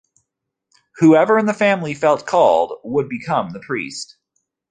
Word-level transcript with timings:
Whoever 0.95 1.37
in 1.37 1.45
the 1.45 1.53
family 1.53 1.93
felt 1.93 2.25
called 2.25 2.79
would 2.83 3.07
become 3.07 3.51
the 3.51 3.59
priest. 3.59 4.17